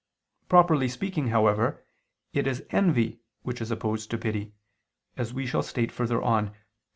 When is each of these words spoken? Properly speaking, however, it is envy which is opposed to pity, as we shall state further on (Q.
Properly 0.49 0.87
speaking, 0.87 1.27
however, 1.27 1.85
it 2.33 2.47
is 2.47 2.65
envy 2.71 3.19
which 3.43 3.61
is 3.61 3.69
opposed 3.69 4.09
to 4.09 4.17
pity, 4.17 4.55
as 5.15 5.31
we 5.31 5.45
shall 5.45 5.61
state 5.61 5.91
further 5.91 6.19
on 6.23 6.47
(Q. 6.49 6.55